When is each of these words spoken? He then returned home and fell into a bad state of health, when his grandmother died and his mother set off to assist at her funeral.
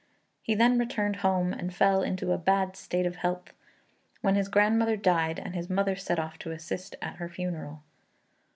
He 0.41 0.55
then 0.55 0.79
returned 0.79 1.17
home 1.17 1.53
and 1.53 1.71
fell 1.75 2.01
into 2.01 2.31
a 2.31 2.37
bad 2.39 2.75
state 2.75 3.05
of 3.05 3.17
health, 3.17 3.53
when 4.21 4.33
his 4.33 4.47
grandmother 4.49 4.97
died 4.97 5.37
and 5.37 5.53
his 5.53 5.69
mother 5.69 5.95
set 5.95 6.17
off 6.17 6.39
to 6.39 6.49
assist 6.49 6.95
at 7.03 7.17
her 7.17 7.29
funeral. 7.29 7.83